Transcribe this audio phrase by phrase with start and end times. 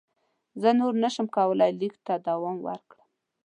[0.61, 3.07] زه نور نه شم کولای لیک ته دوام ورکړم.